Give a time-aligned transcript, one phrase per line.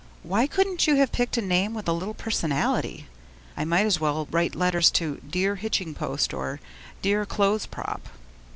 [0.23, 3.05] Why couldn't you have picked out a name with a little personality?
[3.55, 6.59] I might as well write letters to Dear Hitching Post or
[7.03, 8.09] Dear Clothes Prop.